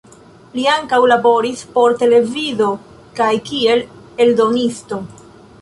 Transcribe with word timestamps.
Li 0.53 0.63
ankaŭ 0.75 0.99
laboris 1.11 1.61
por 1.75 1.95
televido 2.01 2.71
kaj 3.21 3.31
kiel 3.51 3.85
eldonisto. 4.27 5.05